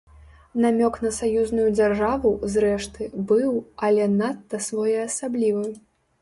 Намёк 0.63 0.95
на 1.05 1.11
саюзную 1.17 1.65
дзяржаву, 1.77 2.31
зрэшты, 2.53 3.11
быў, 3.33 3.53
але 3.89 4.09
надта 4.17 4.63
своеасаблівы. 4.71 5.65